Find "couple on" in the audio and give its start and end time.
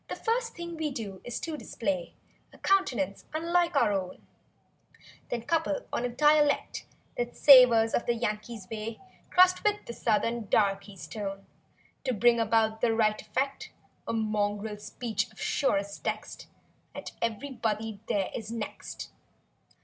5.43-6.03